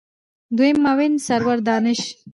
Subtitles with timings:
[0.57, 1.99] دویم معاون سرور دانش